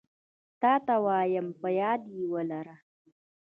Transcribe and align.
تاته 0.61 0.95
وايم 1.05 1.47
په 1.59 1.67
ياد 1.79 2.01
يي 2.15 2.23
ولره 2.33 2.75